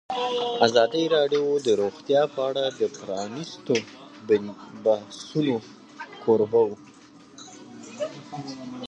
[0.65, 3.75] ازادي راډیو د روغتیا په اړه د پرانیستو
[4.83, 5.55] بحثونو
[6.23, 6.77] کوربه وه.